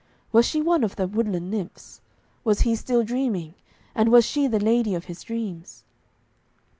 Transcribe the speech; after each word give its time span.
Was 0.31 0.47
she 0.47 0.61
one 0.61 0.83
of 0.83 0.95
the 0.95 1.05
woodland 1.07 1.51
nymphs? 1.51 2.01
Was 2.43 2.61
he 2.61 2.75
still 2.75 3.03
dreaming, 3.03 3.53
and 3.93 4.09
was 4.09 4.25
she 4.25 4.47
the 4.47 4.59
lady 4.59 4.95
of 4.95 5.05
his 5.05 5.21
dreams? 5.21 5.83